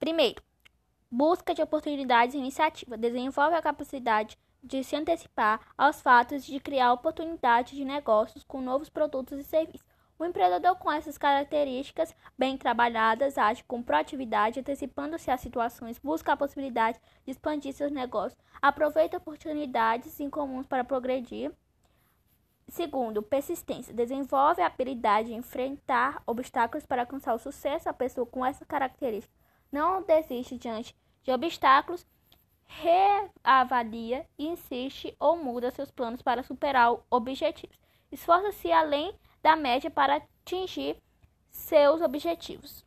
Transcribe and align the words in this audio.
Primeiro, 0.00 0.42
busca 1.10 1.52
de 1.52 1.60
oportunidades 1.60 2.34
e 2.34 2.38
iniciativa. 2.38 2.96
Desenvolve 2.96 3.54
a 3.54 3.60
capacidade 3.60 4.38
de 4.64 4.82
se 4.82 4.96
antecipar 4.96 5.60
aos 5.76 6.00
fatos 6.00 6.42
de 6.42 6.58
criar 6.58 6.94
oportunidades 6.94 7.76
de 7.76 7.84
negócios 7.84 8.42
com 8.42 8.62
novos 8.62 8.88
produtos 8.88 9.38
e 9.38 9.44
serviços. 9.44 9.86
O 10.18 10.24
empreendedor 10.24 10.76
com 10.76 10.90
essas 10.90 11.18
características 11.18 12.16
bem 12.38 12.56
trabalhadas 12.56 13.36
age 13.36 13.62
com 13.64 13.82
proatividade, 13.82 14.60
antecipando-se 14.60 15.30
às 15.30 15.40
situações, 15.42 15.98
busca 15.98 16.32
a 16.32 16.36
possibilidade 16.36 16.98
de 17.26 17.32
expandir 17.32 17.74
seus 17.74 17.92
negócios, 17.92 18.40
aproveita 18.60 19.18
oportunidades 19.18 20.18
incomuns 20.18 20.66
para 20.66 20.82
progredir. 20.82 21.52
Segundo, 22.68 23.22
persistência. 23.22 23.92
Desenvolve 23.92 24.62
a 24.62 24.66
habilidade 24.66 25.28
de 25.28 25.34
enfrentar 25.34 26.22
obstáculos 26.26 26.86
para 26.86 27.02
alcançar 27.02 27.34
o 27.34 27.38
sucesso. 27.38 27.88
A 27.88 27.92
pessoa 27.92 28.26
com 28.26 28.46
essa 28.46 28.64
característica 28.64 29.40
não 29.70 30.02
desiste 30.02 30.56
diante 30.56 30.94
de 31.22 31.30
obstáculos, 31.30 32.06
reavalia, 32.66 34.26
insiste 34.38 35.14
ou 35.18 35.36
muda 35.36 35.70
seus 35.70 35.90
planos 35.90 36.22
para 36.22 36.42
superar 36.42 36.96
objetivos. 37.10 37.78
Esforça-se 38.10 38.70
além 38.72 39.14
da 39.42 39.56
média 39.56 39.90
para 39.90 40.16
atingir 40.16 40.96
seus 41.48 42.00
objetivos. 42.00 42.78